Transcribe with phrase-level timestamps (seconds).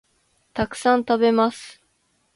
[0.55, 1.79] たくさん、食べます